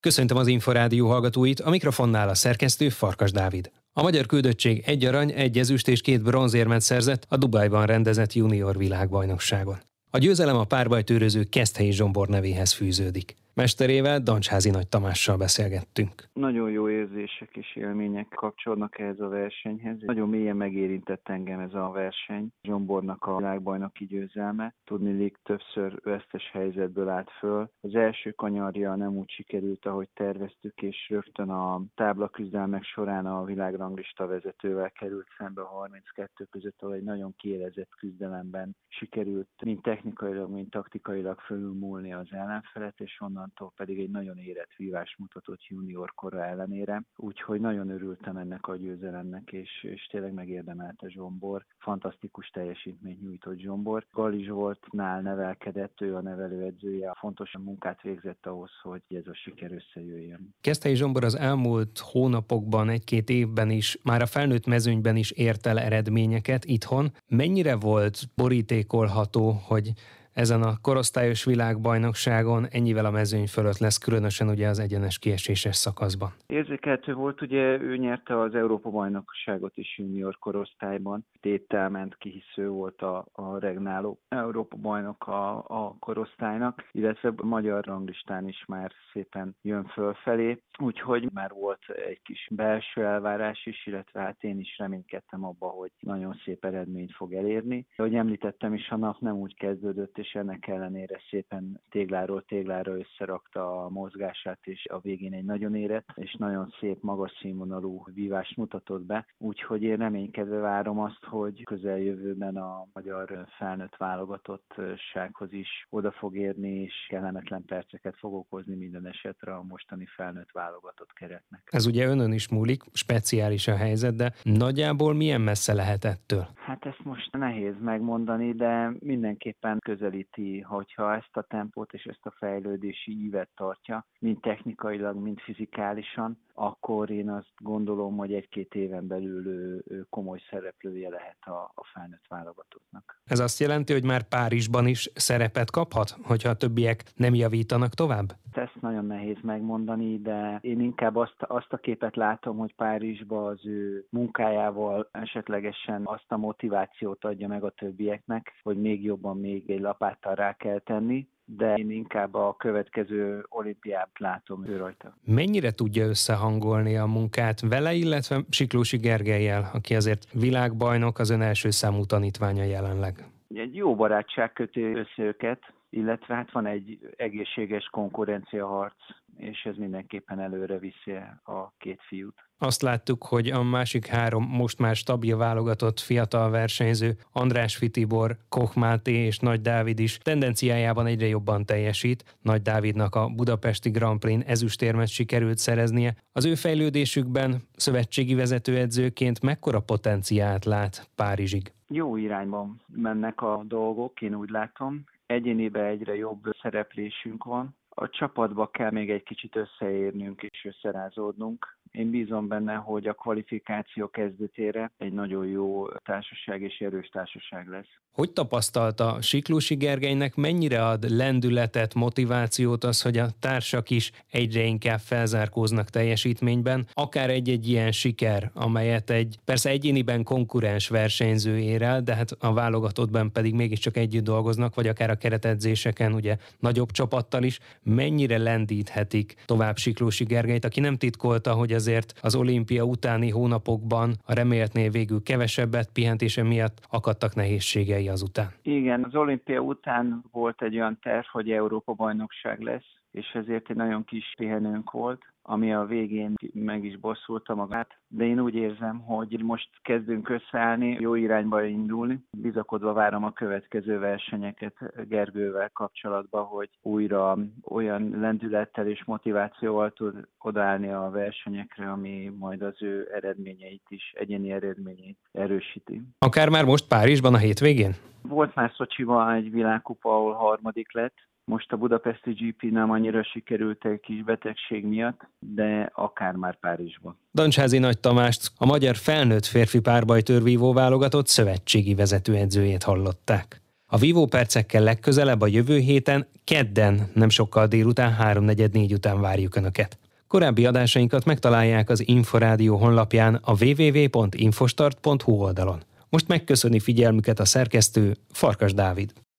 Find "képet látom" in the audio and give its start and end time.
151.76-152.56